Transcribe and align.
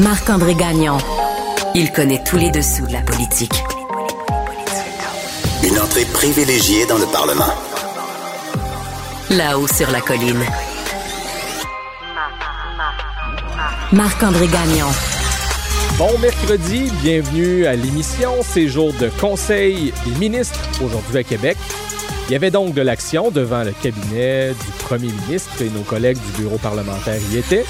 Marc-André 0.00 0.54
Gagnon. 0.54 0.96
Il 1.74 1.92
connaît 1.92 2.22
tous 2.24 2.38
les 2.38 2.50
dessous 2.50 2.86
de 2.86 2.92
la 2.92 3.02
politique. 3.02 3.52
Une 5.62 5.78
entrée 5.78 6.06
privilégiée 6.06 6.86
dans 6.86 6.96
le 6.96 7.04
Parlement. 7.04 7.52
Là-haut 9.28 9.66
sur 9.66 9.90
la 9.90 10.00
colline. 10.00 10.42
Marc-André 13.92 14.46
Gagnon. 14.46 14.88
Bon 15.98 16.18
mercredi, 16.18 16.90
bienvenue 17.02 17.66
à 17.66 17.76
l'émission. 17.76 18.36
C'est 18.42 18.68
jour 18.68 18.94
de 18.94 19.10
conseil 19.20 19.92
des 20.06 20.18
ministres 20.18 20.60
aujourd'hui 20.82 21.18
à 21.18 21.24
Québec. 21.24 21.58
Il 22.28 22.32
y 22.32 22.36
avait 22.36 22.50
donc 22.50 22.72
de 22.72 22.80
l'action 22.80 23.30
devant 23.30 23.64
le 23.64 23.72
cabinet 23.72 24.52
du 24.52 24.72
premier 24.78 25.12
ministre 25.12 25.60
et 25.60 25.68
nos 25.68 25.82
collègues 25.82 26.18
du 26.18 26.42
bureau 26.42 26.56
parlementaire 26.56 27.20
y 27.30 27.36
étaient. 27.36 27.66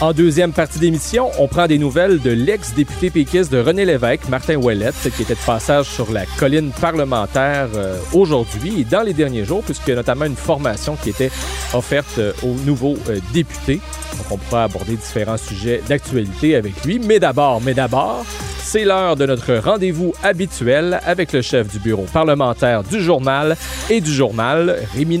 En 0.00 0.14
deuxième 0.14 0.54
partie 0.54 0.78
d'émission, 0.78 1.30
on 1.38 1.46
prend 1.46 1.66
des 1.66 1.76
nouvelles 1.76 2.20
de 2.20 2.30
l'ex-député 2.30 3.10
péquiste 3.10 3.52
de 3.52 3.58
René 3.58 3.84
Lévesque, 3.84 4.30
Martin 4.30 4.56
Ouellette, 4.56 4.94
qui 5.14 5.22
était 5.22 5.34
de 5.34 5.44
passage 5.44 5.84
sur 5.84 6.10
la 6.10 6.24
colline 6.38 6.70
parlementaire 6.70 7.68
euh, 7.74 7.98
aujourd'hui 8.14 8.80
et 8.80 8.84
dans 8.84 9.02
les 9.02 9.12
derniers 9.12 9.44
jours, 9.44 9.62
puisqu'il 9.62 9.90
y 9.90 9.92
a 9.92 9.96
notamment 9.96 10.24
une 10.24 10.36
formation 10.36 10.96
qui 10.96 11.10
était 11.10 11.30
offerte 11.74 12.16
euh, 12.16 12.32
aux 12.42 12.54
nouveaux 12.64 12.96
euh, 13.10 13.20
députés. 13.34 13.78
Donc, 14.16 14.26
on 14.30 14.36
pourra 14.38 14.64
aborder 14.64 14.96
différents 14.96 15.36
sujets 15.36 15.82
d'actualité 15.86 16.56
avec 16.56 16.82
lui. 16.82 16.98
Mais 16.98 17.18
d'abord, 17.18 17.60
mais 17.60 17.74
d'abord, 17.74 18.24
c'est 18.62 18.86
l'heure 18.86 19.16
de 19.16 19.26
notre 19.26 19.54
rendez-vous 19.56 20.14
habituel 20.22 20.98
avec 21.04 21.34
le 21.34 21.42
chef 21.42 21.70
du 21.70 21.78
bureau 21.78 22.06
parlementaire 22.10 22.84
du 22.84 23.02
journal 23.02 23.54
et 23.90 24.00
du 24.00 24.14
journal, 24.14 24.78
Rémi. 24.94 25.20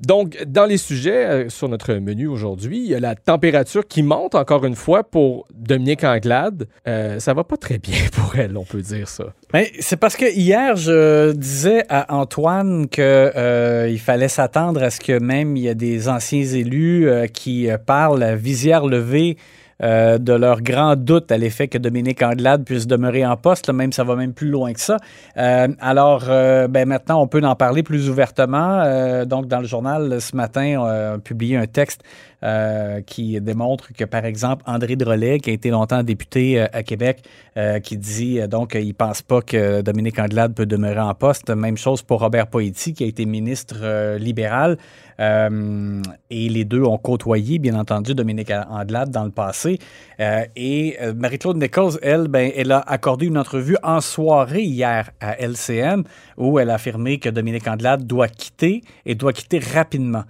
Donc, 0.00 0.42
dans 0.46 0.66
les 0.66 0.76
sujets 0.76 1.24
euh, 1.24 1.48
sur 1.48 1.68
notre 1.68 1.94
menu 1.94 2.26
aujourd'hui, 2.26 2.78
il 2.78 2.86
y 2.86 2.94
a 2.94 3.00
la 3.00 3.14
température 3.14 3.86
qui 3.86 4.02
monte 4.02 4.34
encore 4.34 4.64
une 4.66 4.74
fois 4.74 5.04
pour 5.04 5.46
Dominique 5.54 6.04
Anglade. 6.04 6.68
Euh, 6.86 7.18
ça 7.18 7.32
va 7.32 7.44
pas 7.44 7.56
très 7.56 7.78
bien 7.78 7.98
pour 8.12 8.36
elle, 8.36 8.56
on 8.56 8.64
peut 8.64 8.82
dire 8.82 9.08
ça. 9.08 9.32
Mais 9.54 9.72
c'est 9.80 9.96
parce 9.96 10.16
que 10.16 10.30
hier, 10.30 10.76
je 10.76 11.32
disais 11.32 11.84
à 11.88 12.14
Antoine 12.14 12.88
qu'il 12.88 13.02
euh, 13.02 13.96
fallait 13.98 14.28
s'attendre 14.28 14.82
à 14.82 14.90
ce 14.90 15.00
que 15.00 15.18
même 15.18 15.56
il 15.56 15.62
y 15.62 15.68
a 15.68 15.74
des 15.74 16.08
anciens 16.08 16.44
élus 16.44 17.08
euh, 17.08 17.26
qui 17.26 17.68
parlent 17.86 18.22
à 18.22 18.36
visière 18.36 18.86
levée 18.86 19.36
euh, 19.82 20.18
de 20.18 20.32
leur 20.32 20.62
grand 20.62 20.96
doute 20.96 21.30
à 21.30 21.38
l'effet 21.38 21.68
que 21.68 21.78
Dominique 21.78 22.22
Anglade 22.22 22.64
puisse 22.64 22.86
demeurer 22.86 23.26
en 23.26 23.36
poste, 23.36 23.68
même 23.70 23.92
ça 23.92 24.04
va 24.04 24.16
même 24.16 24.32
plus 24.32 24.48
loin 24.48 24.72
que 24.72 24.80
ça. 24.80 24.96
Euh, 25.36 25.68
alors, 25.80 26.24
euh, 26.28 26.66
ben, 26.66 26.88
maintenant, 26.88 27.20
on 27.20 27.26
peut 27.26 27.42
en 27.44 27.56
parler 27.56 27.82
plus 27.82 28.08
ouvertement. 28.08 28.80
Euh, 28.84 29.24
donc, 29.24 29.48
dans 29.48 29.60
le 29.60 29.66
journal, 29.66 30.20
ce 30.20 30.34
matin, 30.34 30.76
on 30.78 30.84
a 31.14 31.18
publié 31.18 31.56
un 31.56 31.66
texte 31.66 32.02
euh, 32.46 33.00
qui 33.00 33.40
démontre 33.40 33.92
que, 33.92 34.04
par 34.04 34.24
exemple, 34.24 34.62
André 34.66 34.94
Drolet, 34.94 35.40
qui 35.40 35.50
a 35.50 35.52
été 35.52 35.70
longtemps 35.70 36.04
député 36.04 36.60
euh, 36.60 36.66
à 36.72 36.84
Québec, 36.84 37.24
euh, 37.56 37.80
qui 37.80 37.96
dit 37.96 38.38
donc 38.46 38.70
qu'il 38.70 38.94
pense 38.94 39.20
pas 39.20 39.42
que 39.42 39.80
Dominique 39.80 40.20
Anglade 40.20 40.54
peut 40.54 40.64
demeurer 40.64 41.00
en 41.00 41.12
poste. 41.12 41.50
Même 41.50 41.76
chose 41.76 42.02
pour 42.02 42.20
Robert 42.20 42.46
Poetti, 42.46 42.94
qui 42.94 43.02
a 43.02 43.06
été 43.08 43.26
ministre 43.26 44.16
libéral. 44.18 44.78
Et 45.18 46.48
les 46.48 46.64
deux 46.64 46.82
ont 46.82 46.98
côtoyé, 46.98 47.58
bien 47.58 47.74
entendu, 47.74 48.14
Dominique 48.14 48.52
Anglade 48.70 49.10
dans 49.10 49.24
le 49.24 49.30
passé. 49.30 49.78
Et 50.20 50.98
Marie-Claude 51.16 51.56
Nichols, 51.56 51.98
elle, 52.02 52.28
ben, 52.28 52.52
elle 52.54 52.70
a 52.70 52.80
accordé 52.80 53.26
une 53.26 53.38
entrevue 53.38 53.78
en 53.82 54.02
soirée 54.02 54.62
hier 54.62 55.10
à 55.20 55.40
LCN 55.40 56.02
où 56.36 56.58
elle 56.58 56.68
a 56.68 56.74
affirmé 56.74 57.18
que 57.18 57.30
Dominique 57.30 57.66
Anglade 57.66 58.06
doit 58.06 58.28
quitter 58.28 58.82
et 59.06 59.14
doit 59.14 59.32
quitter 59.32 59.58
rapidement. 59.58 60.24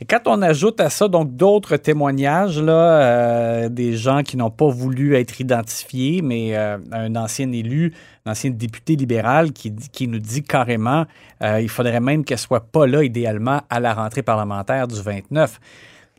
Et 0.00 0.04
quand 0.04 0.20
on 0.26 0.42
ajoute 0.42 0.80
à 0.80 0.90
ça 0.90 1.08
donc 1.08 1.34
d'autres 1.34 1.76
témoignages, 1.76 2.60
là, 2.62 3.02
euh, 3.02 3.68
des 3.68 3.96
gens 3.96 4.22
qui 4.22 4.36
n'ont 4.36 4.50
pas 4.50 4.68
voulu 4.68 5.16
être 5.16 5.40
identifiés, 5.40 6.22
mais 6.22 6.56
euh, 6.56 6.78
un 6.92 7.16
ancien 7.16 7.50
élu, 7.50 7.92
un 8.24 8.32
ancien 8.32 8.50
député 8.50 8.94
libéral 8.94 9.52
qui, 9.52 9.74
qui 9.74 10.06
nous 10.06 10.20
dit 10.20 10.42
carrément 10.42 11.06
euh, 11.42 11.60
il 11.60 11.68
faudrait 11.68 12.00
même 12.00 12.24
qu'elle 12.24 12.38
soit 12.38 12.60
pas 12.60 12.86
là 12.86 13.02
idéalement 13.02 13.62
à 13.70 13.80
la 13.80 13.94
rentrée 13.94 14.22
parlementaire 14.22 14.86
du 14.86 15.00
29. 15.00 15.58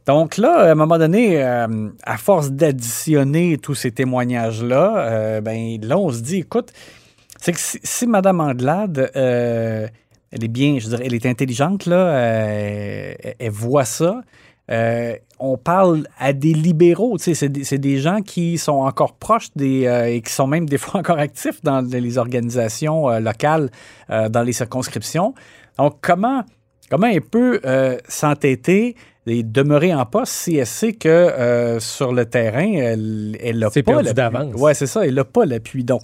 Donc 0.05 0.37
là, 0.37 0.61
à 0.61 0.71
un 0.71 0.75
moment 0.75 0.97
donné, 0.97 1.39
à 1.41 2.17
force 2.17 2.49
d'additionner 2.49 3.59
tous 3.59 3.75
ces 3.75 3.91
témoignages-là, 3.91 5.39
ben 5.41 5.79
là, 5.83 5.99
on 5.99 6.09
se 6.09 6.21
dit, 6.21 6.37
écoute, 6.37 6.73
c'est 7.39 7.53
que 7.53 7.59
si, 7.59 7.79
si 7.83 8.05
Mme 8.05 8.41
Anglade, 8.41 9.11
euh, 9.15 9.87
elle 10.31 10.43
est 10.43 10.49
bien, 10.49 10.77
je 10.79 10.87
dirais, 10.87 11.03
elle 11.05 11.13
est 11.13 11.25
intelligente, 11.25 11.85
là, 11.85 11.95
euh, 11.95 13.13
elle, 13.39 13.51
voit 13.51 13.85
ça. 13.85 14.21
euh, 14.71 15.15
on 15.39 15.57
parle 15.57 16.07
à 16.19 16.33
des 16.33 16.53
libéraux, 16.53 17.17
tu 17.17 17.33
sais, 17.33 17.49
c'est 17.63 17.77
des, 17.77 17.97
gens 17.97 18.21
qui 18.21 18.57
sont 18.57 18.73
encore 18.73 19.13
proches 19.13 19.49
des 19.55 19.87
euh, 19.87 20.05
et 20.13 20.21
qui 20.21 20.31
sont 20.31 20.47
même 20.47 20.67
des 20.67 20.77
fois 20.83 20.99
encore 20.99 21.19
actifs 21.19 21.61
dans 21.63 21.81
les 21.81 22.17
organisations 22.17 23.09
locales, 23.19 23.69
dans 24.09 24.43
les 24.43 24.53
circonscriptions. 24.53 25.33
Donc, 25.77 25.97
comment, 26.01 26.43
comment 26.89 27.07
elle 27.07 27.21
peut 27.21 27.61
s'entêter 28.07 28.95
et 29.29 29.43
demeurer 29.43 29.93
en 29.93 30.05
poste 30.05 30.33
si 30.33 30.55
elle 30.57 30.65
sait 30.65 30.93
que 30.93 31.07
euh, 31.07 31.79
sur 31.79 32.13
le 32.13 32.25
terrain, 32.25 32.71
elle 32.73 33.59
n'a 33.59 33.69
pas 33.69 34.01
l'appui? 34.01 34.13
d'avance. 34.13 34.55
Ouais, 34.55 34.73
c'est 34.73 34.87
ça, 34.87 35.05
elle 35.05 35.13
n'a 35.13 35.23
pas 35.23 35.45
l'appui. 35.45 35.83
Donc, 35.83 36.01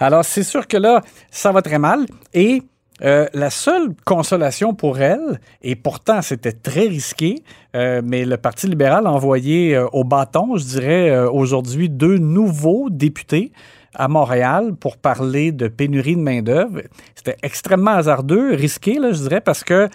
alors 0.00 0.24
c'est 0.24 0.42
sûr 0.42 0.66
que 0.66 0.76
là, 0.76 1.02
ça 1.30 1.52
va 1.52 1.62
très 1.62 1.78
mal. 1.78 2.06
Et 2.32 2.62
euh, 3.02 3.26
la 3.32 3.50
seule 3.50 3.94
consolation 4.04 4.74
pour 4.74 5.00
elle, 5.00 5.40
et 5.62 5.74
pourtant 5.74 6.22
c'était 6.22 6.52
très 6.52 6.86
risqué, 6.86 7.42
euh, 7.74 8.02
mais 8.04 8.24
le 8.24 8.36
Parti 8.36 8.66
libéral 8.66 9.06
a 9.06 9.10
envoyé 9.10 9.74
euh, 9.74 9.86
au 9.92 10.04
bâton, 10.04 10.56
je 10.56 10.64
dirais, 10.64 11.18
aujourd'hui 11.26 11.88
deux 11.88 12.18
nouveaux 12.18 12.90
députés 12.90 13.50
à 13.94 14.08
Montréal 14.08 14.74
pour 14.78 14.96
parler 14.98 15.52
de 15.52 15.68
pénurie 15.68 16.16
de 16.16 16.20
main-d'œuvre. 16.20 16.82
C'était 17.14 17.36
extrêmement 17.42 17.92
hasardeux, 17.92 18.54
risqué, 18.54 18.94
je 18.94 19.22
dirais, 19.22 19.40
parce 19.40 19.64
que 19.64 19.88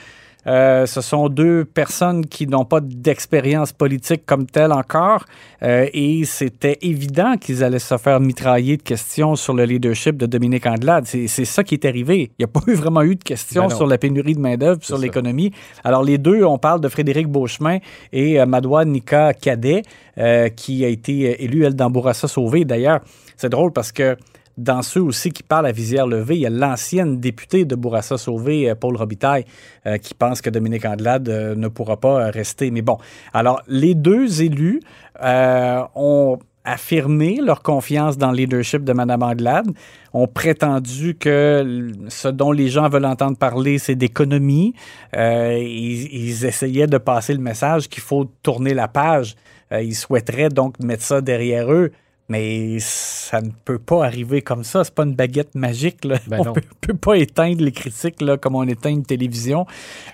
euh, 0.48 0.86
ce 0.86 1.02
sont 1.02 1.30
deux 1.30 1.66
personnes 1.66 2.26
qui 2.26 2.48
n'ont 2.48 2.66
pas 2.66 2.80
d'expérience 2.82 3.74
politique 3.74 4.26
comme 4.26 4.46
telle 4.46 4.72
encore, 4.72 5.26
euh, 5.64 5.88
et 5.94 6.24
c'était 6.26 6.78
évident 6.82 7.36
qu'ils 7.38 7.64
allaient 7.64 7.80
se 7.80 7.98
faire 7.98 8.20
mitrailler 8.20 8.78
de 8.78 8.84
questions 8.84 9.36
sur 9.36 9.54
le 9.54 9.66
leadership 9.66 10.18
de 10.18 10.26
Dominique 10.26 10.66
Anglade. 10.66 11.06
C'est 11.06 11.46
ça 11.46 11.64
qui 11.64 11.76
est 11.76 11.86
arrivé. 11.86 12.32
Il 12.38 12.42
n'y 12.42 12.46
a 12.46 12.48
pas 12.48 12.62
eu 12.68 12.74
vraiment 12.74 13.02
eu 13.02 13.16
de 13.16 13.24
questions 13.24 13.68
Ben 13.68 13.76
sur 13.76 13.88
la 13.88 13.98
pénurie 13.98 14.36
de 14.36 14.40
main-d'œuvre, 14.40 14.84
sur 14.84 14.98
l'économie. 14.98 15.52
Alors, 15.84 16.04
les 16.04 16.18
deux, 16.18 16.44
on 16.44 16.58
parle 16.58 16.82
de 16.82 16.90
Frédéric 16.90 17.28
Beauchemin 17.28 17.80
et 18.14 18.40
euh, 18.40 18.46
Madoua 18.46 18.86
Nika 18.86 19.34
Cadet, 19.34 19.84
euh, 20.18 20.50
qui 20.50 20.86
a 20.86 20.88
été 20.88 21.44
élue, 21.44 21.66
elle, 21.66 21.76
dans 21.76 21.90
Bourassa 21.90 22.28
Sauvé. 22.28 22.66
D'ailleurs, 22.66 23.00
c'est 23.36 23.50
drôle 23.50 23.72
parce 23.72 23.92
que 23.92 24.18
dans 24.58 24.82
ceux 24.82 25.02
aussi 25.02 25.32
qui 25.32 25.44
parlent 25.44 25.68
à 25.68 25.72
visière 25.72 26.08
levée, 26.08 26.36
il 26.36 26.42
y 26.42 26.46
a 26.46 26.50
l'ancienne 26.50 27.20
députée 27.20 27.66
de 27.66 27.76
Bourassa 27.76 28.18
Sauvé, 28.18 28.70
euh, 28.70 28.76
Paul 28.76 28.98
Robitaille, 28.98 29.46
euh, 29.86 29.98
qui 29.98 30.14
pense 30.14 30.42
que 30.42 30.50
Dominique 30.50 30.86
Anglade 30.86 31.30
euh, 31.30 31.56
ne 31.56 31.68
pourra 31.68 31.98
pas 31.98 32.32
rester. 32.32 32.72
Mais 32.72 32.82
bon, 32.82 32.98
alors 33.34 33.62
les 33.68 33.94
deux 33.94 34.42
élus 34.42 34.82
ont 35.24 36.40
affirmé 36.64 37.40
leur 37.42 37.64
confiance 37.64 38.18
dans 38.18 38.32
le 38.32 38.38
leadership 38.38 38.84
de 38.84 38.92
Mme 38.92 39.24
Anglade, 39.24 39.68
ont 40.14 40.28
prétendu 40.28 41.16
que 41.16 41.92
ce 42.10 42.28
dont 42.28 42.52
les 42.52 42.68
gens 42.68 42.90
veulent 42.90 43.06
entendre 43.06 43.38
parler, 43.38 43.78
c'est 43.78 43.96
d'économie. 43.96 44.74
Ils, 45.14 46.46
essayaient 46.46 46.88
de 46.88 46.98
passer 46.98 47.34
le 47.34 47.40
message 47.40 47.88
qu'il 47.88 48.04
faut 48.04 48.26
tourner 48.44 48.74
la 48.74 48.90
page. 48.90 49.36
Ils 49.72 49.96
souhaiteraient 49.96 50.50
donc 50.50 50.78
mettre 50.80 51.04
ça 51.04 51.22
derrière 51.22 51.72
eux. 51.72 51.92
Mais 52.30 52.78
ça 52.80 53.42
ne 53.42 53.50
peut 53.64 53.80
pas 53.80 54.04
arriver 54.06 54.42
comme 54.42 54.64
ça. 54.66 54.84
C'est 54.84 54.94
pas 54.94 55.04
une 55.04 55.16
baguette 55.16 55.56
magique. 55.56 56.04
Là. 56.04 56.18
Ben 56.28 56.38
on 56.42 56.44
non. 56.46 56.54
peut, 56.54 56.62
peut 56.82 56.94
pas 56.94 57.16
éteindre 57.18 57.64
les 57.64 57.72
critiques 57.72 58.22
là, 58.22 58.36
comme 58.38 58.56
on 58.56 58.64
éteint 58.68 58.90
une 58.90 59.06
télévision. 59.06 59.66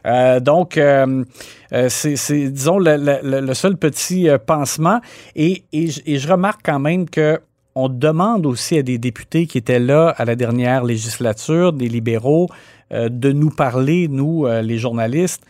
Euh, 0.05 0.39
donc, 0.39 0.77
euh, 0.77 1.23
euh, 1.73 1.89
c'est, 1.89 2.49
disons, 2.49 2.77
le, 2.77 2.97
le- 2.97 3.19
le- 3.23 3.41
le 3.41 3.53
seul 3.55 3.77
petit 3.77 4.27
pansement. 4.45 5.01
Et, 5.35 5.63
et, 5.73 5.87
je- 5.87 6.01
et 6.05 6.17
je 6.19 6.27
remarque 6.31 6.61
quand 6.63 6.79
même 6.79 7.09
que 7.09 7.39
on 7.75 7.89
demande 7.89 8.45
aussi 8.45 8.77
à 8.77 8.83
des 8.83 8.99
députés 8.99 9.47
qui 9.47 9.57
étaient 9.57 9.79
là 9.79 10.09
à 10.15 10.25
la 10.25 10.35
dernière 10.35 10.83
législature, 10.83 11.73
des 11.73 11.89
libéraux, 11.89 12.47
euh, 12.91 13.09
de 13.09 13.31
nous 13.31 13.49
parler, 13.49 14.07
nous, 14.07 14.45
les 14.61 14.77
journalistes. 14.77 15.43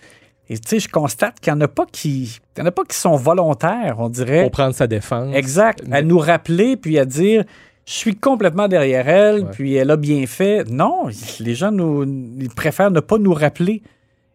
Et 0.49 0.57
tu 0.57 0.67
sais, 0.67 0.79
je 0.79 0.89
constate 0.89 1.39
qu'il 1.39 1.53
n'y 1.53 1.57
en 1.59 1.61
a 1.61 1.67
pas 1.67 1.85
qui, 1.91 2.39
il 2.55 2.59
y 2.59 2.63
en 2.63 2.65
a 2.65 2.71
pas 2.71 2.83
qui 2.83 2.97
sont 2.97 3.15
volontaires, 3.15 3.95
on 3.99 4.09
dirait. 4.09 4.43
Pour 4.43 4.51
prendre 4.51 4.75
sa 4.75 4.87
défense. 4.87 5.33
Exact. 5.35 5.81
À 5.91 6.01
nous 6.01 6.19
rappeler 6.19 6.75
puis 6.75 6.99
à 6.99 7.05
dire 7.05 7.45
je 7.85 7.93
suis 7.93 8.15
complètement 8.15 8.67
derrière 8.67 9.07
elle, 9.09 9.49
puis 9.51 9.75
elle 9.75 9.91
a 9.91 9.97
bien 9.97 10.25
fait. 10.25 10.69
Non, 10.69 11.09
les 11.39 11.55
gens 11.55 11.71
nous, 11.71 12.03
ils 12.03 12.49
préfèrent 12.49 12.91
ne 12.91 13.01
pas 13.01 13.17
nous 13.17 13.33
rappeler. 13.33 13.81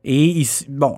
Et 0.04 0.42
bon, 0.68 0.96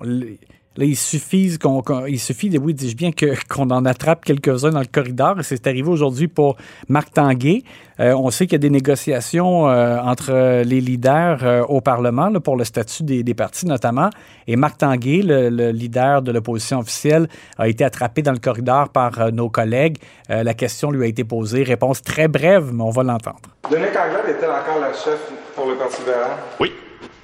Là, 0.77 0.85
il 0.85 0.95
suffit, 0.95 1.57
qu'on, 1.57 1.83
il 2.07 2.19
suffit 2.19 2.49
de, 2.49 2.57
oui, 2.57 2.73
dis-je 2.73 2.95
bien, 2.95 3.11
que, 3.11 3.33
qu'on 3.49 3.69
en 3.71 3.83
attrape 3.83 4.23
quelques-uns 4.23 4.69
dans 4.69 4.79
le 4.79 4.85
corridor. 4.85 5.35
C'est 5.41 5.67
arrivé 5.67 5.89
aujourd'hui 5.89 6.29
pour 6.29 6.55
Marc 6.87 7.11
Tanguay. 7.11 7.63
Euh, 7.99 8.13
on 8.13 8.31
sait 8.31 8.45
qu'il 8.45 8.53
y 8.53 8.55
a 8.55 8.59
des 8.59 8.69
négociations 8.69 9.67
euh, 9.67 9.97
entre 9.99 10.63
les 10.63 10.79
leaders 10.79 11.43
euh, 11.43 11.63
au 11.63 11.81
Parlement 11.81 12.31
pour 12.39 12.55
le 12.55 12.63
statut 12.63 13.03
des, 13.03 13.21
des, 13.21 13.33
partis 13.33 13.65
notamment. 13.65 14.09
Et 14.47 14.55
Marc 14.55 14.77
Tanguay, 14.77 15.21
le, 15.23 15.71
leader 15.71 16.21
de 16.21 16.31
l'opposition 16.31 16.79
officielle, 16.79 17.27
a 17.57 17.67
été 17.67 17.83
attrapé 17.83 18.21
dans 18.21 18.31
le 18.31 18.39
corridor 18.39 18.89
par 18.89 19.31
nos 19.33 19.49
collègues. 19.49 19.97
la 20.29 20.53
question 20.53 20.91
lui 20.91 21.03
a 21.03 21.07
été 21.07 21.23
posée. 21.25 21.63
Réponse 21.63 22.01
très 22.01 22.27
brève, 22.29 22.71
mais 22.73 22.83
on 22.83 22.91
va 22.91 23.03
l'entendre. 23.03 23.41
Dominique 23.69 23.89
Anglade 23.89 24.25
est-elle 24.29 24.49
encore 24.49 24.79
la 24.79 24.93
chef 24.93 25.19
pour 25.55 25.67
le 25.67 25.75
Parti 25.75 25.99
libéral? 25.99 26.31
Oui. 26.59 26.71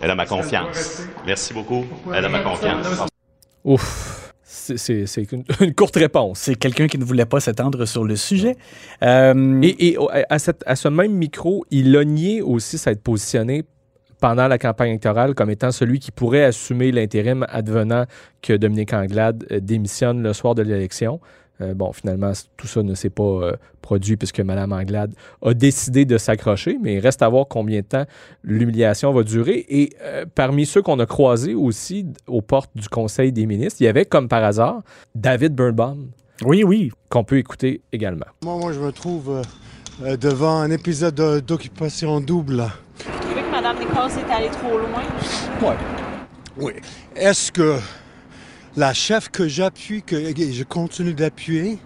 Elle 0.01 0.11
a 0.11 0.15
ma 0.15 0.25
confiance. 0.25 1.03
Merci 1.25 1.53
beaucoup. 1.53 1.85
Elle 2.13 2.25
a 2.25 2.29
ma 2.29 2.39
confiance. 2.39 3.07
Ouf. 3.67 4.33
C'est 4.43 5.31
une, 5.61 5.73
courte 5.75 5.97
réponse. 5.97 6.39
C'est 6.39 6.55
quelqu'un 6.55 6.87
qui 6.87 6.97
ne 6.97 7.03
voulait 7.03 7.25
pas 7.25 7.41
s'étendre 7.41 7.85
sur 7.85 8.05
le 8.05 8.15
sujet. 8.15 8.55
Euh, 9.03 9.61
et, 9.61 9.97
à, 10.29 10.39
ce 10.39 10.87
même 10.87 11.11
micro, 11.11 11.65
il 11.69 11.95
a 11.95 12.03
nié 12.05 12.41
aussi 12.41 12.77
s'être 12.77 13.01
positionné 13.01 13.63
pendant 14.21 14.47
la 14.47 14.57
campagne 14.57 14.91
électorale 14.91 15.35
comme 15.35 15.49
étant 15.49 15.71
celui 15.71 15.99
qui 15.99 16.11
pourrait 16.11 16.45
assumer 16.45 16.91
l'intérim 16.91 17.45
advenant 17.49 18.05
que 18.41 18.53
Dominique 18.53 18.93
Anglade 18.93 19.45
euh, 19.51 19.59
démissionne 19.59 20.23
le 20.23 20.31
soir 20.33 20.55
de 20.55 20.63
l'élection. 20.63 21.19
Euh, 21.61 21.73
bon, 21.73 21.91
finalement, 21.91 22.31
tout 22.55 22.67
ça 22.67 22.83
ne 22.83 22.93
s'est 22.93 23.09
pas 23.09 23.23
euh, 23.23 23.53
produit 23.81 24.17
puisque 24.17 24.39
Mme 24.39 24.71
Anglade 24.71 25.13
a 25.43 25.53
décidé 25.53 26.05
de 26.05 26.17
s'accrocher, 26.17 26.77
mais 26.81 26.95
il 26.95 26.99
reste 26.99 27.21
à 27.21 27.29
voir 27.29 27.47
combien 27.47 27.79
de 27.79 27.85
temps 27.85 28.05
l'humiliation 28.43 29.11
va 29.11 29.23
durer. 29.23 29.65
Et 29.69 29.89
euh, 30.01 30.25
parmi 30.33 30.65
ceux 30.65 30.81
qu'on 30.81 30.99
a 30.99 31.05
croisés 31.05 31.55
aussi 31.55 32.05
aux 32.27 32.41
portes 32.41 32.71
du 32.75 32.87
Conseil 32.89 33.31
des 33.31 33.45
ministres, 33.45 33.81
il 33.81 33.85
y 33.85 33.87
avait, 33.87 34.05
comme 34.05 34.27
par 34.27 34.43
hasard, 34.43 34.81
David 35.15 35.55
Birnbaum. 35.55 36.11
Oui, 36.45 36.63
oui. 36.63 36.91
Qu'on 37.09 37.23
peut 37.23 37.37
écouter 37.37 37.81
également. 37.91 38.27
Moi, 38.43 38.57
moi 38.57 38.71
je 38.71 38.79
me 38.79 38.91
trouve 38.91 39.41
devant 40.21 40.59
un 40.59 40.69
épisode 40.69 41.41
d'occupation 41.43 42.21
double. 42.21 42.65
Vous 42.97 43.19
trouvez 43.21 43.41
que 43.41 43.49
Mme 43.49 43.79
Nichols 43.79 44.11
est 44.19 44.31
allée 44.31 44.49
trop 44.49 44.77
loin? 44.77 45.01
Oui. 45.61 45.75
Oui. 46.59 46.73
Est-ce 47.15 47.51
que 47.51 47.77
la 48.77 48.93
chef 48.93 49.29
que 49.29 49.47
j'appuie, 49.47 50.03
que 50.03 50.15
je 50.17 50.63
continue 50.63 51.13
d'appuyer, 51.13 51.79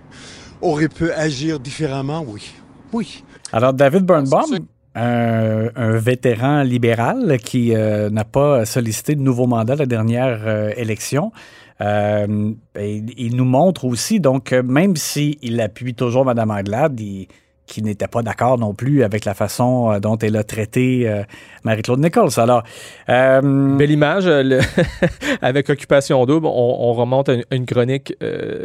aurait 0.61 0.89
pu 0.89 1.09
agir 1.11 1.59
différemment, 1.59 2.23
oui. 2.27 2.51
Oui. 2.93 3.23
Alors, 3.53 3.73
David 3.73 4.03
Birnbaum, 4.03 4.59
un, 4.93 5.97
vétéran 5.97 6.63
libéral 6.63 7.37
qui 7.37 7.73
euh, 7.73 8.09
n'a 8.09 8.25
pas 8.25 8.65
sollicité 8.65 9.15
de 9.15 9.21
nouveau 9.21 9.47
mandat 9.47 9.75
la 9.75 9.85
dernière 9.85 10.41
euh, 10.45 10.71
élection, 10.75 11.31
euh, 11.79 12.51
il 12.77 13.35
nous 13.35 13.45
montre 13.45 13.85
aussi, 13.85 14.19
donc, 14.19 14.51
même 14.51 14.97
s'il 14.97 15.61
appuie 15.61 15.95
toujours 15.95 16.25
Mme 16.25 16.51
Anglade, 16.51 16.99
il, 16.99 17.27
qui 17.71 17.81
n'était 17.81 18.09
pas 18.09 18.21
d'accord 18.21 18.57
non 18.57 18.73
plus 18.73 19.01
avec 19.01 19.23
la 19.23 19.33
façon 19.33 19.91
euh, 19.91 19.99
dont 19.99 20.17
elle 20.17 20.35
a 20.35 20.43
traité 20.43 21.07
euh, 21.07 21.23
Marie-Claude 21.63 21.99
Nichols. 21.99 22.37
Alors, 22.37 22.63
euh, 23.07 23.77
Belle 23.77 23.91
image. 23.91 24.27
avec 25.41 25.69
Occupation 25.69 26.25
Double, 26.25 26.47
on, 26.47 26.91
remonte 26.91 27.29
à 27.29 27.35
une, 27.51 27.65
chronique 27.65 28.13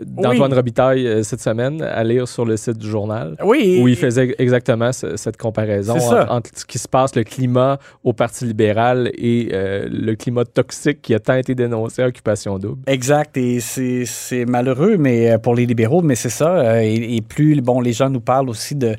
d'Antoine 0.04 0.52
Robitaille 0.52 1.22
cette 1.22 1.40
semaine 1.40 1.80
à 1.82 2.02
lire 2.02 2.26
sur 2.26 2.44
le 2.44 2.56
site 2.56 2.78
du 2.78 2.88
journal. 2.88 3.36
Oui. 3.44 3.78
Où 3.80 3.86
il 3.86 3.94
faisait 3.94 4.34
exactement 4.38 4.90
cette 4.92 5.36
comparaison 5.36 5.96
entre, 6.28 6.50
ce 6.54 6.64
qui 6.64 6.78
se 6.78 6.88
passe, 6.88 7.14
le 7.14 7.22
climat 7.22 7.78
au 8.02 8.12
Parti 8.12 8.44
libéral 8.44 9.12
et 9.16 9.50
le 9.52 10.14
climat 10.14 10.44
toxique 10.44 11.02
qui 11.02 11.14
a 11.14 11.20
tant 11.20 11.34
été 11.34 11.54
dénoncé 11.54 12.02
à 12.02 12.08
Occupation 12.08 12.58
Double. 12.58 12.82
Exact. 12.88 13.36
Et 13.36 13.60
c'est 13.60 14.44
malheureux 14.46 14.96
mais 14.98 15.38
pour 15.38 15.54
les 15.54 15.66
libéraux, 15.66 16.02
mais 16.02 16.16
c'est 16.16 16.30
ça. 16.30 16.82
Et, 16.84 17.16
et 17.16 17.20
plus, 17.20 17.60
bon, 17.60 17.80
les 17.80 17.92
gens 17.92 18.10
nous 18.10 18.20
parlent 18.20 18.48
aussi 18.48 18.74
de 18.74 18.95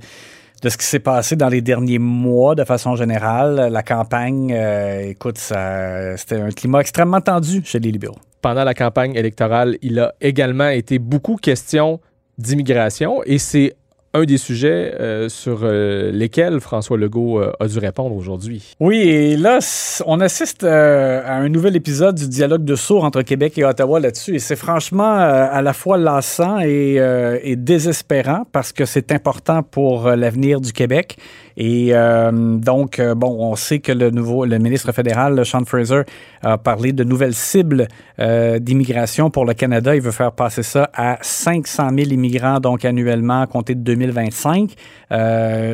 de 0.62 0.70
ce 0.70 0.78
qui 0.78 0.86
s'est 0.86 1.00
passé 1.00 1.36
dans 1.36 1.50
les 1.50 1.62
derniers 1.62 2.00
mois 2.00 2.56
de 2.56 2.64
façon 2.64 2.96
générale. 2.96 3.70
La 3.72 3.84
campagne, 3.84 4.54
euh, 4.54 5.10
écoute, 5.10 5.38
c'était 5.38 6.42
un 6.42 6.50
climat 6.50 6.80
extrêmement 6.80 7.22
tendu 7.22 7.62
chez 7.64 7.80
les 7.80 7.92
libéraux. 7.92 8.18
Pendant 8.42 8.64
la 8.64 8.74
campagne 8.74 9.16
électorale, 9.16 9.78
il 9.82 10.00
a 10.00 10.14
également 10.22 10.70
été 10.70 11.00
beaucoup 11.00 11.36
question 11.36 12.00
d'immigration 12.38 13.22
et 13.26 13.38
c'est 13.38 13.76
un 14.14 14.24
des 14.24 14.38
sujets 14.38 14.96
euh, 15.00 15.30
sur 15.30 15.60
euh, 15.64 16.12
lesquels 16.12 16.60
François 16.60 16.98
Legault 16.98 17.40
euh, 17.40 17.52
a 17.60 17.68
dû 17.68 17.78
répondre 17.80 18.16
aujourd'hui. 18.16 18.76
Oui, 18.80 18.98
et 18.98 19.38
là, 19.38 19.60
on 20.06 20.20
assiste 20.22 20.64
à 20.64 21.36
un 21.36 21.50
nouvel 21.50 21.76
épisode 21.76 22.16
du 22.16 22.28
dialogue 22.28 22.64
de 22.64 22.76
sourds 22.76 23.04
entre 23.04 23.22
Québec 23.22 23.58
et 23.58 23.66
Ottawa 23.66 24.00
là-dessus. 24.00 24.36
Et 24.36 24.40
c'est 24.40 24.56
franchement 24.56 25.16
à 25.18 25.62
la 25.62 25.74
fois 25.74 25.98
lassant 25.98 26.60
et, 26.60 26.96
et 27.44 27.56
désespérant 27.56 28.44
parce 28.52 28.72
que 28.72 28.86
c'est 28.86 29.12
important 29.12 29.64
pour 29.64 30.10
l'avenir 30.10 30.62
du 30.62 30.74
Québec. 30.74 31.18
Et 31.58 31.90
euh, 31.92 32.32
donc, 32.32 33.00
euh, 33.00 33.16
bon, 33.16 33.36
on 33.40 33.56
sait 33.56 33.80
que 33.80 33.92
le 33.92 34.12
nouveau, 34.12 34.46
le 34.46 34.60
ministre 34.60 34.92
fédéral, 34.92 35.44
Sean 35.44 35.66
Fraser, 35.66 36.04
a 36.44 36.60
parlé 36.60 36.94
de 36.94 37.04
nouvelles 37.04 37.34
cibles 37.34 37.88
euh, 38.20 38.60
d'immigration 38.60 39.32
pour 39.32 39.44
le 39.44 39.56
Canada. 39.56 39.96
Il 39.96 40.02
veut 40.04 40.12
faire 40.12 40.32
passer 40.32 40.62
ça 40.62 40.92
à 40.94 41.18
500 41.20 41.90
000 41.98 42.12
immigrants, 42.12 42.60
donc 42.60 42.86
annuellement, 42.86 43.42
à 43.42 43.48
compter 43.48 43.74
de 43.74 43.82
2025. 43.82 44.76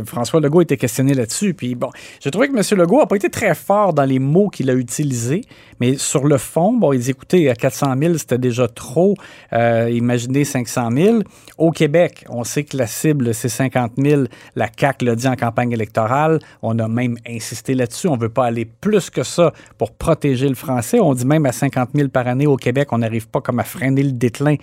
François 0.05 0.39
Legault 0.39 0.61
était 0.61 0.77
questionné 0.77 1.13
là-dessus. 1.13 1.53
Puis 1.53 1.75
bon, 1.75 1.89
j'ai 2.21 2.31
trouvé 2.31 2.47
que 2.47 2.55
M. 2.55 2.79
Legault 2.79 2.99
n'a 2.99 3.05
pas 3.05 3.17
été 3.17 3.29
très 3.29 3.53
fort 3.53 3.93
dans 3.93 4.05
les 4.05 4.19
mots 4.19 4.47
qu'il 4.47 4.69
a 4.69 4.73
utilisés, 4.73 5.41
mais 5.83 5.97
sur 5.97 6.25
le 6.25 6.37
fond, 6.37 6.71
bon, 6.71 6.93
il 6.93 7.01
dit, 7.01 7.09
écoutez, 7.09 7.49
à 7.49 7.55
400 7.55 7.95
000, 7.99 8.17
c'était 8.17 8.37
déjà 8.37 8.69
trop. 8.69 9.15
imaginez 9.51 10.45
500 10.45 10.89
000. 10.95 11.19
Au 11.57 11.71
Québec, 11.71 12.23
on 12.29 12.45
sait 12.45 12.63
que 12.63 12.77
la 12.77 12.87
cible, 12.87 13.33
c'est 13.33 13.49
50 13.49 13.91
000. 13.97 14.23
La 14.55 14.69
CAQ 14.73 15.03
l'a 15.03 15.15
dit 15.15 15.27
en 15.27 15.35
campagne 15.35 15.73
électorale. 15.73 16.39
On 16.61 16.79
a 16.79 16.87
même 16.87 17.17
insisté 17.27 17.73
là-dessus. 17.73 18.07
On 18.07 18.15
ne 18.15 18.21
veut 18.21 18.29
pas 18.29 18.45
aller 18.45 18.63
plus 18.63 19.09
que 19.09 19.23
ça 19.23 19.51
pour 19.77 19.91
protéger 19.91 20.47
le 20.47 20.55
français. 20.55 21.01
On 21.01 21.13
dit 21.13 21.25
même 21.25 21.45
à 21.45 21.51
50 21.51 21.89
000 21.93 22.07
par 22.07 22.29
année 22.29 22.47
au 22.47 22.55
Québec, 22.55 22.93
on 22.93 22.99
n'arrive 22.99 23.27
pas 23.27 23.41
comme 23.41 23.59
à 23.59 23.65
freiner 23.65 24.03
le 24.03 24.13
déclin 24.13 24.55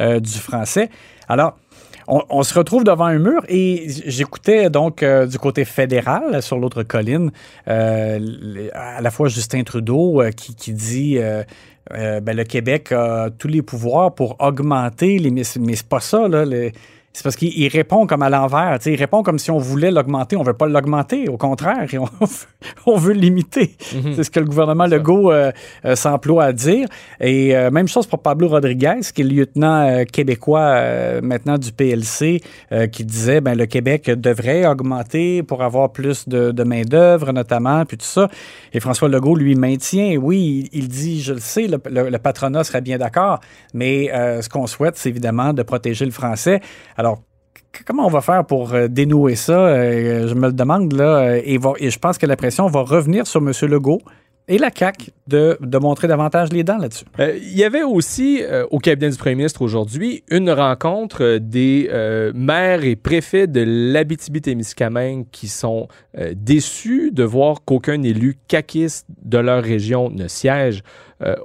euh, 0.00 0.20
du 0.20 0.38
français. 0.38 0.90
Alors, 1.28 1.58
on, 2.08 2.42
se 2.42 2.54
retrouve 2.54 2.82
devant 2.82 3.04
un 3.04 3.18
mur 3.18 3.44
et 3.48 3.86
j'écoutais 4.06 4.68
donc 4.68 5.02
euh, 5.02 5.26
du 5.26 5.38
côté 5.38 5.64
fédéral, 5.64 6.42
sur 6.42 6.58
l'autre 6.58 6.82
colline, 6.82 7.30
euh, 7.68 8.68
à 8.72 9.00
la 9.00 9.10
fois 9.12 9.28
Justin 9.28 9.62
Trudeau 9.62 10.20
qui, 10.36 10.72
dit 10.72 11.18
ben, 11.90 12.36
le 12.36 12.44
Québec 12.44 12.90
a 12.90 13.28
tous 13.30 13.46
les 13.46 13.62
pouvoirs 13.62 14.12
pour 14.14 14.36
augmenter 14.40 15.18
les. 15.18 15.30
Mais, 15.30 15.44
c'est 15.44 15.86
pas 15.88 16.00
ça, 16.00 16.26
là. 16.26 16.44
Les, 16.44 16.72
c'est 17.12 17.24
parce 17.24 17.34
qu'il 17.34 17.66
répond 17.68 18.06
comme 18.06 18.22
à 18.22 18.30
l'envers. 18.30 18.78
Il 18.86 18.94
répond 18.94 19.24
comme 19.24 19.40
si 19.40 19.50
on 19.50 19.58
voulait 19.58 19.90
l'augmenter. 19.90 20.36
On 20.36 20.42
ne 20.42 20.46
veut 20.46 20.54
pas 20.54 20.68
l'augmenter. 20.68 21.28
Au 21.28 21.36
contraire, 21.36 21.86
on, 22.86 22.96
veut 22.96 23.14
limiter. 23.14 23.74
Mhm. 23.92 24.14
C'est 24.14 24.24
ce 24.24 24.30
que 24.30 24.38
le 24.38 24.46
gouvernement 24.46 24.86
Legault 24.86 25.32
euh, 25.32 25.50
euh, 25.84 25.96
s'emploie 25.96 26.44
à 26.44 26.52
dire. 26.52 26.86
Et 27.20 27.56
euh, 27.56 27.72
même 27.72 27.88
chose 27.88 28.06
pour 28.06 28.20
Pablo 28.20 28.46
Rodriguez, 28.48 29.00
qui 29.12 29.22
est 29.22 29.24
le 29.24 29.30
lieutenant 29.30 30.04
québécois 30.04 31.20
maintenant 31.20 31.58
du 31.58 31.72
PLC, 31.72 32.40
qui 32.92 33.04
disait 33.04 33.40
ben 33.40 33.56
le 33.56 33.66
Québec 33.66 34.10
devrait 34.10 34.66
augmenter 34.66 35.42
pour 35.42 35.62
avoir 35.62 35.90
plus 35.90 36.28
de, 36.28 36.62
main-d'œuvre, 36.62 37.32
notamment, 37.32 37.84
puis 37.84 37.96
tout 37.96 38.06
ça. 38.06 38.28
Et 38.72 38.80
François 38.80 39.08
Legault 39.08 39.34
lui 39.34 39.56
maintient. 39.56 40.16
Oui, 40.16 40.68
il, 40.72 40.88
dit 40.88 41.22
je 41.22 41.34
le 41.34 41.40
sais, 41.40 41.66
le, 41.66 42.08
le 42.08 42.18
patronat 42.18 42.62
serait 42.64 42.80
bien 42.80 42.98
d'accord, 42.98 43.40
mais 43.74 44.10
ce 44.40 44.48
qu'on 44.48 44.66
souhaite, 44.66 44.96
c'est 44.96 45.08
évidemment 45.08 45.52
de 45.52 45.62
protéger 45.62 46.04
le 46.04 46.12
français. 46.12 46.60
Alors, 47.00 47.09
comment 47.86 48.06
on 48.06 48.10
va 48.10 48.20
faire 48.20 48.44
pour 48.44 48.74
euh, 48.74 48.88
dénouer 48.88 49.36
ça? 49.36 49.66
Euh, 49.66 50.28
je 50.28 50.34
me 50.34 50.46
le 50.46 50.52
demande, 50.52 50.92
là, 50.92 51.18
euh, 51.18 51.40
et, 51.44 51.90
je 51.90 51.98
pense 51.98 52.18
que 52.18 52.26
la 52.26 52.36
pression 52.36 52.66
va 52.66 52.82
revenir 52.82 53.26
sur 53.26 53.40
M. 53.40 53.52
Legault 53.68 54.00
et 54.48 54.58
la 54.58 54.70
CAQ 54.74 55.10
de, 55.28 55.58
montrer 55.80 56.08
davantage 56.08 56.52
les 56.52 56.64
dents 56.64 56.78
là-dessus. 56.78 57.04
il 57.18 57.56
y 57.56 57.62
avait 57.62 57.84
aussi 57.84 58.42
au 58.72 58.80
cabinet 58.80 59.10
du 59.10 59.16
premier 59.16 59.36
ministre 59.36 59.62
aujourd'hui 59.62 60.24
une 60.28 60.50
rencontre 60.50 61.36
des 61.36 61.88
maires 62.34 62.82
et 62.82 62.96
préfets 62.96 63.46
de 63.46 63.62
l'Abitibi-Témiscamingue 63.64 65.26
qui 65.30 65.46
sont 65.46 65.86
déçus 66.34 67.12
de 67.12 67.22
voir 67.22 67.58
qu'aucun 67.64 68.02
élu 68.02 68.38
caquiste 68.48 69.06
de 69.22 69.38
leur 69.38 69.62
région 69.62 70.10
ne 70.10 70.26
siège 70.26 70.82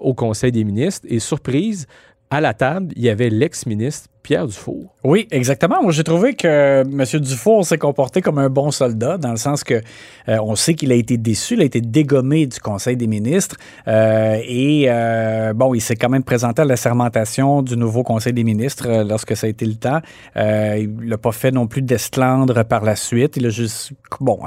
au 0.02 0.16
Conseil 0.16 0.52
des 0.52 0.64
ministres. 0.64 1.06
Et 1.08 1.20
surprise, 1.20 1.86
à 2.32 2.42
la 2.42 2.56
table, 2.56 2.92
il 2.96 3.04
y 3.04 3.10
avait 3.10 3.30
l'ex-ministre 3.30 4.10
Pierre 4.26 4.48
Dufour. 4.48 4.96
Oui, 5.04 5.28
exactement. 5.30 5.84
Moi, 5.84 5.92
j'ai 5.92 6.04
trouvé 6.04 6.34
que 6.34 6.82
M. 6.82 7.22
Dufour 7.22 7.64
s'est 7.64 7.78
comporté 7.78 8.22
comme 8.22 8.40
un 8.40 8.50
bon 8.50 8.72
soldat, 8.72 9.20
dans 9.20 9.30
le 9.30 9.38
sens 9.38 9.64
que 9.64 9.76
euh, 9.76 10.38
on 10.42 10.56
sait 10.56 10.74
qu'il 10.74 10.92
a 10.92 10.96
été 10.96 11.18
déçu, 11.18 11.54
il 11.54 11.62
a 11.62 11.64
été 11.64 11.80
dégommé 11.80 12.48
du 12.48 12.60
Conseil 12.60 12.98
des 12.98 13.06
ministres, 13.06 13.56
euh, 13.88 14.40
et 14.44 14.86
euh, 14.88 15.54
bon, 15.54 15.76
il 15.76 15.82
s'est 15.82 15.96
quand 15.96 16.10
même 16.10 16.24
présenté 16.24 16.64
à 16.64 16.66
la 16.66 16.76
sermentation 16.76 17.62
du 17.62 17.78
nouveau 17.78 18.02
Conseil 18.02 18.34
des 18.34 18.44
ministres 18.44 19.04
lorsque 19.08 19.38
ça 19.38 19.46
a 19.46 19.50
été 19.52 19.64
le 19.68 19.76
temps. 19.76 20.02
Il 20.36 20.90
n'a 21.04 21.20
pas 21.20 21.32
fait 21.32 21.52
non 21.52 21.68
plus 21.68 21.84
d'esclandre 21.84 22.66
par 22.66 22.84
la 22.84 22.96
suite. 22.96 23.38
Il 23.38 23.46
a 23.46 23.50
juste, 23.50 23.92
bon, 24.20 24.40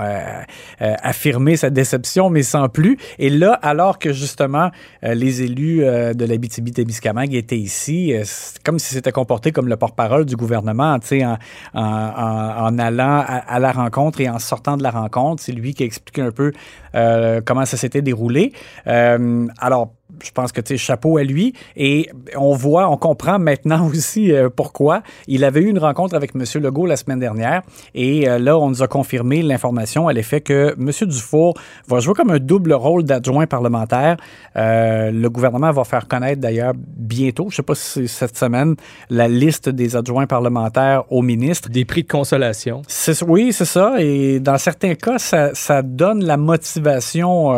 affirmé 0.81 1.57
sa 1.57 1.71
déception, 1.71 2.31
mais 2.31 2.43
sans 2.43 2.69
plus. 2.69 2.99
Et 3.21 3.31
là, 3.31 3.53
alors 3.63 4.01
que 4.01 4.13
justement 4.13 4.71
les 5.05 5.43
élus 5.43 5.85
de 5.85 6.25
l'Abitibi-Témiscamingue 6.25 7.35
étaient 7.35 7.57
ici, 7.57 8.13
c'est 8.25 8.61
comme 8.65 8.81
si 8.81 8.93
c'était 8.93 9.13
comporté 9.13 9.53
comme 9.53 9.68
le 9.69 9.77
porte-parole 9.77 10.25
du 10.25 10.37
gouvernement, 10.37 10.99
en, 11.75 12.79
allant 12.79 13.25
à, 13.27 13.59
la 13.59 13.73
rencontre 13.73 14.21
et 14.21 14.29
en 14.29 14.39
sortant 14.39 14.77
de 14.77 14.83
la 14.83 14.91
rencontre. 14.91 15.43
C'est 15.43 15.53
lui 15.53 15.75
qui 15.75 15.85
a 15.85 15.87
un 16.21 16.31
peu 16.31 16.53
euh, 16.95 17.41
comment 17.45 17.65
ça 17.65 17.77
s'était 17.77 18.03
déroulé. 18.03 18.53
Euh, 18.87 19.47
alors, 19.59 19.93
je 20.25 20.31
pense 20.33 20.53
que 20.53 20.61
tu 20.61 20.75
sais, 20.75 20.79
chapeau 20.79 21.19
à 21.19 21.25
lui. 21.25 21.55
Et 21.77 22.09
on 22.37 22.55
voit, 22.55 22.89
on 22.89 22.97
comprend 22.97 23.39
maintenant 23.39 23.87
aussi 23.91 24.33
euh, 24.33 24.49
pourquoi. 24.55 25.03
Il 25.27 25.45
avait 25.45 25.61
eu 25.61 25.69
une 25.69 25.79
rencontre 25.79 26.15
avec 26.15 26.33
M. 26.35 26.45
Legault 26.63 26.87
la 26.87 26.97
semaine 26.97 27.19
dernière. 27.19 27.63
Et 27.95 28.29
euh, 28.29 28.39
là, 28.39 28.59
on 28.59 28.69
nous 28.69 28.83
a 28.83 28.89
confirmé 28.89 29.43
l'information 29.43 30.09
à 30.09 30.13
l'effet 30.13 30.41
que 30.41 30.75
M. 30.79 30.91
Dufour 31.09 31.55
va 31.87 32.01
jouer 32.01 32.15
comme 32.15 32.31
un 32.31 32.39
double 32.39 32.73
rôle 32.73 33.05
d'adjoint 33.05 33.47
parlementaire. 33.47 34.17
Euh, 34.57 35.11
le 35.11 35.31
gouvernement 35.31 35.71
va 35.71 35.85
faire 35.85 36.09
connaître 36.09 36.41
d'ailleurs 36.41 36.73
bientôt, 36.77 37.45
je 37.45 37.55
ne 37.55 37.57
sais 37.57 37.63
pas 37.63 37.75
si 37.75 38.09
c'est 38.09 38.29
cette 38.29 38.37
semaine, 38.37 38.75
la 39.11 39.29
liste 39.29 39.69
des 39.69 39.97
adjoints 39.97 40.27
parlementaires 40.27 41.05
au 41.11 41.23
ministre. 41.23 41.69
Des 41.69 41.85
prix 41.85 42.03
de 42.03 42.09
consolation. 42.09 42.83
Oui, 43.27 43.53
c'est 43.53 43.65
ça. 43.65 43.95
Et 43.99 44.41
dans 44.41 44.59
certains 44.59 44.95
cas, 44.95 45.19
ça, 45.19 45.55
ça 45.55 45.83
donne 45.83 46.25
la 46.25 46.37
motivation 46.37 47.55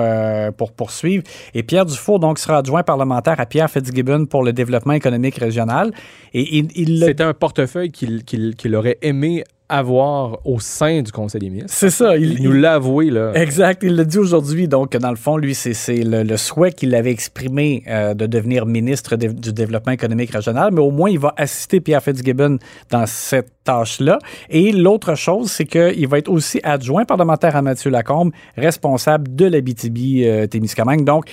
pour 0.57 0.73
poursuivre. 0.73 1.25
Et 1.55 1.63
Pierre 1.63 1.87
Dufour, 1.87 2.21
donc, 2.21 2.39
sera 2.39 2.50
adjoint 2.55 2.83
parlementaire 2.83 3.41
à 3.41 3.47
Pierre 3.47 3.71
Fitzgibbon 3.71 4.27
pour 4.27 4.43
le 4.45 4.53
développement 4.53 4.95
économique 4.95 5.37
régional. 5.37 5.93
Et 6.35 6.59
il, 6.59 6.69
il 6.75 7.05
C'était 7.05 7.25
un 7.25 7.35
portefeuille 7.35 7.91
qu'il 7.91 8.25
qu'il, 8.25 8.55
qu'il 8.57 8.75
aurait 8.75 8.99
aimé 9.03 9.45
avoir 9.71 10.45
au 10.45 10.59
sein 10.59 11.01
du 11.01 11.13
Conseil 11.13 11.41
des 11.41 11.49
ministres. 11.49 11.73
C'est 11.73 11.91
ça. 11.91 12.17
Il, 12.17 12.33
il 12.33 12.43
nous 12.43 12.53
l'a 12.53 12.75
avoué, 12.75 13.09
là. 13.09 13.33
Exact. 13.35 13.83
Il 13.83 13.95
l'a 13.95 14.05
dit 14.05 14.19
aujourd'hui. 14.19 14.69
Donc, 14.69 14.97
dans 14.97 15.11
le 15.11 15.17
fond, 15.17 15.37
lui, 15.37 15.55
c'est 15.55 15.73
le, 16.03 16.25
le, 16.25 16.37
souhait 16.37 16.73
qu'il 16.73 16.95
avait 16.95 17.13
exprimé 17.13 17.85
euh, 17.87 18.13
de 18.15 18.27
devenir 18.27 18.67
ministre 18.67 19.17
de, 19.17 19.29
du 19.29 19.53
développement 19.53 19.93
économique 19.93 20.33
régional, 20.33 20.71
mais 20.73 20.81
au 20.81 20.91
moins, 20.91 21.09
il 21.09 21.21
va 21.21 21.33
assister 21.37 21.81
Pierre 21.81 22.03
Fitzgibbon 22.03 22.59
dans 22.91 23.07
cette 23.07 23.53
tâche-là. 23.65 24.19
Et 24.49 24.73
l'autre 24.73 25.15
chose, 25.15 25.51
c'est 25.53 25.67
qu'il 25.67 26.09
va 26.09 26.19
être 26.19 26.31
aussi 26.31 26.61
adjoint 26.65 27.05
parlementaire 27.05 27.55
à 27.55 27.63
Mathieu 27.63 27.91
Lacombe, 27.91 28.33
responsable 28.57 29.35
de 29.35 29.47
l'Abitibi-Témiscamingue. 29.47 31.05
Donc, 31.05 31.27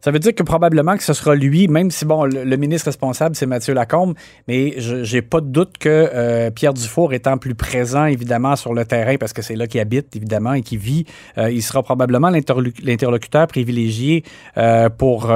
ça 0.00 0.10
veut 0.10 0.18
dire 0.18 0.34
que 0.34 0.42
probablement 0.42 0.96
que 0.96 1.02
ce 1.02 1.12
sera 1.12 1.34
lui, 1.34 1.68
même 1.68 1.90
si, 1.90 2.04
bon, 2.04 2.24
le, 2.24 2.56
ministre 2.56 2.86
responsable, 2.86 3.36
c'est 3.36 3.46
Mathieu 3.46 3.74
Lacombe, 3.74 4.14
mais 4.48 4.74
j'ai 4.78 5.22
pas 5.22 5.40
de 5.40 5.46
doute 5.46 5.76
que 5.78 5.88
euh, 5.88 6.50
Pierre 6.50 6.72
Dufour 6.72 7.12
étant 7.12 7.36
plus 7.36 7.54
présent, 7.54 8.06
évidemment, 8.06 8.56
sur 8.56 8.72
le 8.72 8.84
terrain, 8.84 9.16
parce 9.18 9.32
que 9.32 9.42
c'est 9.42 9.56
là 9.56 9.66
qu'il 9.66 9.80
habite, 9.80 10.16
évidemment, 10.16 10.54
et 10.54 10.62
qu'il 10.62 10.78
vit, 10.78 11.04
euh, 11.36 11.50
il 11.50 11.62
sera 11.62 11.82
probablement 11.82 12.30
l'interlocuteur 12.30 13.46
privilégié 13.46 14.24
euh, 14.56 14.88
pour 14.88 15.32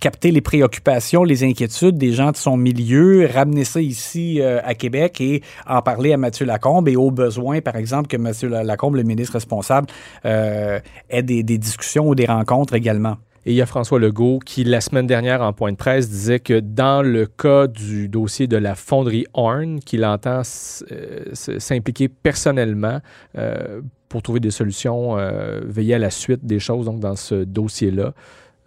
capter 0.00 0.30
les 0.30 0.40
préoccupations, 0.40 1.22
les 1.22 1.44
inquiétudes 1.44 1.96
des 1.96 2.12
gens 2.12 2.32
de 2.32 2.36
son 2.36 2.56
milieu, 2.56 3.28
ramener 3.32 3.64
ça 3.64 3.80
ici 3.80 4.40
à 4.42 4.74
Québec 4.74 5.20
et 5.20 5.42
en 5.66 5.82
parler 5.82 6.12
à 6.12 6.16
Mathieu 6.16 6.46
Lacombe 6.46 6.88
et 6.88 6.96
au 6.96 7.10
besoin, 7.10 7.60
par 7.60 7.76
exemple, 7.76 8.08
que 8.08 8.16
Mathieu 8.16 8.48
Lacombe, 8.48 8.96
le 8.96 9.02
ministre 9.02 9.34
responsable, 9.34 9.86
ait 10.24 11.22
des 11.22 11.42
discussions 11.58 12.08
ou 12.08 12.14
des 12.14 12.26
rencontres 12.26 12.63
également. 12.72 13.16
Et 13.46 13.52
il 13.52 13.56
y 13.56 13.62
a 13.62 13.66
François 13.66 13.98
Legault 13.98 14.38
qui, 14.44 14.64
la 14.64 14.80
semaine 14.80 15.06
dernière, 15.06 15.42
en 15.42 15.52
point 15.52 15.70
de 15.70 15.76
presse, 15.76 16.08
disait 16.08 16.40
que 16.40 16.60
dans 16.60 17.02
le 17.02 17.26
cas 17.26 17.66
du 17.66 18.08
dossier 18.08 18.46
de 18.46 18.56
la 18.56 18.74
fonderie 18.74 19.26
Horn, 19.34 19.80
qu'il 19.80 20.04
entend 20.04 20.42
euh, 20.90 21.24
s'impliquer 21.32 22.08
personnellement 22.08 23.00
euh, 23.36 23.82
pour 24.08 24.22
trouver 24.22 24.40
des 24.40 24.50
solutions, 24.50 25.18
euh, 25.18 25.60
veiller 25.66 25.94
à 25.94 25.98
la 25.98 26.10
suite 26.10 26.44
des 26.46 26.58
choses 26.58 26.86
donc 26.86 27.00
dans 27.00 27.16
ce 27.16 27.44
dossier-là. 27.44 28.14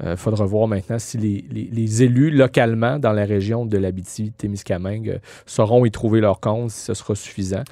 Il 0.06 0.16
faudra 0.16 0.46
voir 0.46 0.68
maintenant 0.68 1.00
si 1.00 1.18
les, 1.18 1.44
les, 1.50 1.70
les, 1.72 2.04
élus 2.04 2.30
localement 2.30 3.00
dans 3.00 3.14
la 3.14 3.26
région 3.26 3.66
de 3.66 3.80
l'Abitibi-Témiscamingue 3.80 5.20
sauront 5.48 5.86
y 5.86 5.90
trouver 5.90 6.22
leur 6.22 6.40
compte, 6.40 6.70
si 6.70 6.82
ce 6.82 6.94
sera 6.94 7.16
suffisant. 7.16 7.64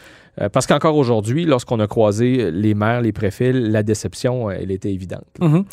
parce 0.51 0.65
qu'encore 0.65 0.97
aujourd'hui, 0.97 1.45
lorsqu'on 1.45 1.79
a 1.79 1.85
croisé 1.85 2.49
les 2.49 2.73
maires, 2.73 3.01
les 3.01 3.11
préfets, 3.11 3.53
la 3.53 3.83
déception, 3.83 4.49
elle 4.49 4.71
était 4.71 4.91
évidente. 4.91 5.27
Mm 5.39 5.45
-hmm. 5.45 5.65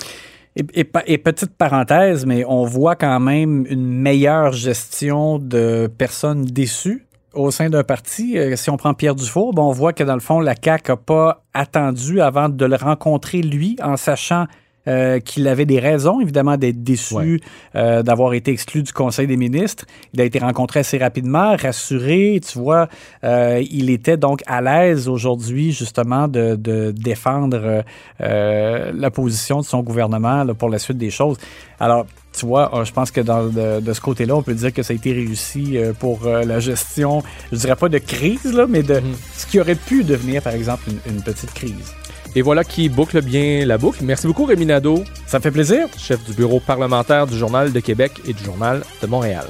Et, 0.55 0.65
et, 0.75 0.91
et, 1.07 1.19
petite 1.19 1.57
parenthèse, 1.57 2.27
mais 2.27 2.45
on 2.47 2.65
voit 2.65 2.95
quand 2.95 3.21
même 3.21 3.65
une 3.71 3.87
meilleure 3.87 4.53
gestion 4.53 5.39
de 5.39 5.91
personnes 5.97 6.45
déçues 6.45 7.07
au 7.33 7.51
sein 7.51 7.71
d'un 7.71 7.85
parti. 7.85 8.37
Si 8.57 8.69
on 8.69 8.77
prend 8.77 8.93
Pierre 8.93 9.15
Dufour, 9.15 9.55
bon, 9.55 9.69
on 9.69 9.73
voit 9.73 9.93
que 9.95 10.05
dans 10.05 10.15
le 10.15 10.21
fond, 10.21 10.41
la 10.41 10.55
CAQ 10.63 10.91
n'a 10.91 10.97
pas 10.97 11.45
attendu 11.55 12.21
avant 12.21 12.51
de 12.51 12.65
le 12.67 12.77
rencontrer 12.77 13.41
lui, 13.41 13.77
en 13.83 13.97
sachant 13.97 14.47
euh, 14.89 15.21
qu'il 15.21 15.47
avait 15.49 15.67
des 15.67 15.79
raisons, 15.79 16.21
évidemment, 16.21 16.57
d'être 16.57 16.83
déçu, 16.83 17.15
ouais. 17.15 17.41
euh, 17.77 18.03
d'avoir 18.03 18.35
été 18.35 18.51
exclu 18.51 18.83
du 18.83 18.93
Conseil 18.93 19.27
des 19.27 19.37
ministres. 19.37 19.85
Il 20.13 20.21
a 20.21 20.25
été 20.25 20.39
rencontré 20.39 20.81
assez 20.81 20.99
rapidement, 20.99 21.57
rassuré, 21.57 22.41
tu 22.47 22.59
vois. 22.59 22.89
Euh, 23.25 23.63
il 23.71 23.91
était 23.91 24.17
donc 24.17 24.43
à 24.47 24.61
l'aise 24.61 25.09
aujourd'hui, 25.09 25.73
justement, 25.73 26.29
de, 26.29 26.57
de 26.57 26.93
défendre 26.93 27.85
euh, 28.21 28.93
la 28.95 29.11
position 29.11 29.61
de 29.61 29.65
son 29.65 29.83
gouvernement 29.83 30.45
là, 30.45 30.55
pour 30.55 30.69
la 30.69 30.79
suite 30.79 30.99
des 30.99 31.11
choses. 31.11 31.37
Alors, 31.79 32.07
tu 32.33 32.47
vois, 32.47 32.71
je 32.85 32.93
pense 32.93 33.11
que 33.11 33.21
dans, 33.21 33.45
de, 33.45 33.81
de 33.81 33.93
ce 33.93 34.01
côté-là, 34.01 34.35
on 34.35 34.43
peut 34.43 34.55
dire 34.55 34.73
que 34.73 34.83
ça 34.83 34.93
a 34.95 34.97
été 34.97 35.13
réussi 35.13 35.77
euh, 35.77 35.93
pour 35.93 36.25
la 36.25 36.61
gestion, 36.61 37.23
je 37.53 37.59
dirais 37.59 37.77
pas 37.77 37.89
de 37.89 37.99
crise, 37.99 38.53
là, 38.53 38.67
mais 38.67 38.83
de 38.83 39.01
mm. 39.01 39.15
ce 39.35 39.47
qui 39.47 39.61
aurait 39.61 39.75
pu 39.75 40.03
devenir, 40.03 40.43
par 40.43 40.55
exemple, 40.55 40.85
une, 40.89 41.15
une 41.15 41.23
petite 41.23 41.53
crise. 41.53 41.95
Et 42.35 42.43
voilà 42.43 42.65
qui 42.65 42.89
boucle 42.89 43.21
bien 43.21 43.67
la 43.67 43.77
boucle. 43.77 44.05
Merci 44.05 44.27
beaucoup, 44.27 44.45
Rémi 44.45 44.65
Nadeau. 44.67 45.05
Ça 45.27 45.39
me 45.39 45.43
fait 45.43 45.51
plaisir. 45.51 45.87
Chef 45.99 46.25
du 46.25 46.33
bureau 46.33 46.61
parlementaire 46.61 47.27
du 47.27 47.37
Journal 47.37 47.73
de 47.73 47.81
Québec 47.81 48.13
et 48.27 48.33
du 48.33 48.43
Journal 48.43 48.83
de 49.03 49.07
Montréal. 49.07 49.47